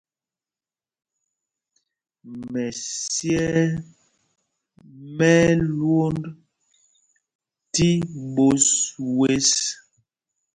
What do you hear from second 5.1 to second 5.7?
mɛ́ ɛ́